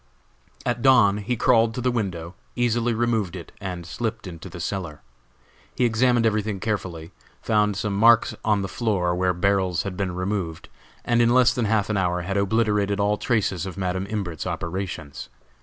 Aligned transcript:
At 0.65 0.81
dawn 0.81 1.17
he 1.17 1.35
crawled 1.37 1.75
to 1.75 1.79
the 1.81 1.91
window, 1.91 2.33
easily 2.55 2.91
removed 2.95 3.35
it, 3.35 3.51
and 3.61 3.85
slipped 3.85 4.25
into 4.25 4.49
the 4.49 4.59
cellar. 4.59 5.01
He 5.75 5.85
examined 5.85 6.25
everything 6.25 6.59
carefully, 6.59 7.11
found 7.43 7.77
some 7.77 7.95
marks 7.95 8.33
on 8.43 8.63
the 8.63 8.67
floor 8.67 9.13
where 9.13 9.31
barrels 9.31 9.83
had 9.83 9.95
been 9.95 10.15
removed, 10.15 10.69
and 11.05 11.21
in 11.21 11.29
less 11.29 11.53
than 11.53 11.65
half 11.65 11.91
an 11.91 11.97
hour 11.97 12.21
had 12.23 12.35
obliterated 12.35 12.99
all 12.99 13.17
traces 13.19 13.67
of 13.67 13.77
Madam 13.77 14.07
Imbert's 14.09 14.47
operations. 14.47 15.29